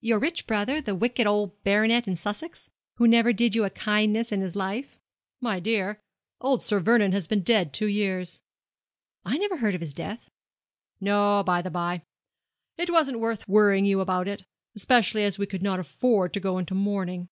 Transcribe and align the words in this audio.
'Your 0.00 0.18
rich 0.18 0.46
brother, 0.46 0.80
the 0.80 0.94
wicked 0.94 1.26
old 1.26 1.62
baronet 1.62 2.08
in 2.08 2.16
Sussex, 2.16 2.70
who 2.94 3.06
never 3.06 3.30
did 3.34 3.54
you 3.54 3.62
a 3.66 3.68
kindness 3.68 4.32
in 4.32 4.40
his 4.40 4.56
life?' 4.56 4.98
'My 5.42 5.60
dear, 5.60 6.00
old 6.40 6.62
Sir 6.62 6.80
Vernon 6.80 7.12
has 7.12 7.26
been 7.26 7.42
dead 7.42 7.74
two 7.74 7.84
years.' 7.86 8.40
'I 9.26 9.36
never 9.36 9.58
heard 9.58 9.74
of 9.74 9.82
his 9.82 9.92
death.' 9.92 10.30
'No, 10.98 11.42
by 11.44 11.60
the 11.60 11.70
bye. 11.70 12.00
It 12.78 12.88
wasn't 12.88 13.20
worth 13.20 13.46
while 13.46 13.54
worrying 13.54 13.84
you 13.84 14.00
about 14.00 14.28
it, 14.28 14.44
especially 14.74 15.24
as 15.24 15.38
we 15.38 15.44
could 15.44 15.62
not 15.62 15.78
afford 15.78 16.32
to 16.32 16.40
go 16.40 16.56
into 16.56 16.72
mourning. 16.74 17.28